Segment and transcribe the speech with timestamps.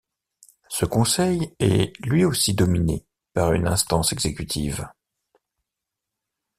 [0.67, 3.05] Ce conseil est lui aussi dominé
[3.35, 4.87] par une instance exécutive.